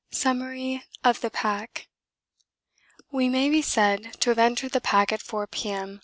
Summary 0.09 0.83
of 1.03 1.21
the 1.21 1.29
Pack 1.29 1.87
We 3.11 3.29
may 3.29 3.51
be 3.51 3.61
said 3.61 4.19
to 4.21 4.31
have 4.31 4.39
entered 4.39 4.71
the 4.71 4.81
pack 4.81 5.11
at 5.11 5.21
4 5.21 5.45
P.M. 5.45 5.99